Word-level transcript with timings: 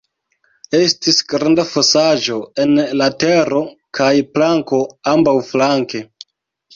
Estis 0.77 1.17
granda 1.33 1.65
fosaĵo 1.73 2.37
en 2.63 2.73
la 3.01 3.09
tero 3.23 3.59
kaj 3.99 4.07
planko 4.39 4.81
ambaŭflanke. 5.13 6.03